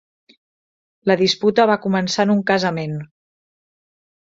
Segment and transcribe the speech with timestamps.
[1.11, 2.99] La disputa va començar en un casament